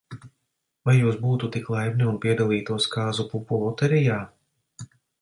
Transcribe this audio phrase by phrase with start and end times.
[0.89, 4.21] Vai jūs būtu tik laipni, un piedalītos kāzu pupu loterijā?